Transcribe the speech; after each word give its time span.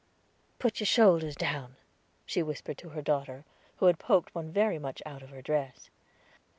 "Put 0.57 0.79
your 0.79 0.87
shoulders 0.87 1.35
down," 1.35 1.75
she 2.25 2.41
whispered 2.41 2.79
to 2.79 2.89
her 2.89 3.03
daughter, 3.03 3.45
who 3.75 3.85
had 3.85 3.99
poked 3.99 4.33
one 4.33 4.51
very 4.51 4.79
much 4.79 5.03
out 5.05 5.21
of 5.21 5.29
her 5.29 5.43
dress. 5.43 5.91